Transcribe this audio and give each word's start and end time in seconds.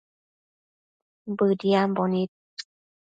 Bëdiambo 1.37 2.03
nid 2.11 2.29